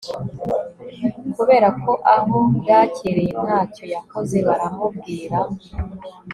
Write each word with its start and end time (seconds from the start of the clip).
kubera 1.35 1.67
ko 1.83 1.91
aho 2.15 2.37
bwakereye 2.57 3.31
nta 3.45 3.59
cyo 3.73 3.83
yakoze, 3.93 4.37
baramubwira 4.47 5.39